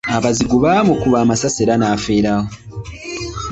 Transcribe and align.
Abazigu 0.17 0.55
baamukuba 0.63 1.17
amasasi 1.23 1.59
era 1.65 1.73
n’afiirawo. 1.77 2.47